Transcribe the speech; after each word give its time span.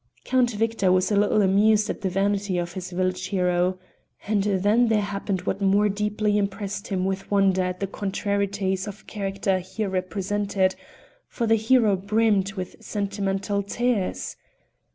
Count 0.23 0.49
Victor 0.49 0.91
was 0.91 1.11
a 1.11 1.15
little 1.15 1.43
amused 1.43 1.87
at 1.87 2.01
the 2.01 2.09
vanity 2.09 2.57
of 2.57 2.73
this 2.73 2.89
village 2.89 3.27
hero. 3.27 3.77
And 4.25 4.41
then 4.41 4.87
there 4.87 4.99
happened 4.99 5.41
what 5.43 5.61
more 5.61 5.89
deeply 5.89 6.39
impressed 6.39 6.87
him 6.87 7.05
with 7.05 7.29
wonder 7.29 7.61
at 7.61 7.79
the 7.81 7.85
contrarieties 7.85 8.87
of 8.87 9.05
character 9.05 9.59
here 9.59 9.89
represented, 9.89 10.73
for 11.27 11.45
the 11.45 11.53
hero 11.53 11.95
brimmed 11.95 12.53
with 12.53 12.77
sentimental 12.79 13.61
tears! 13.61 14.37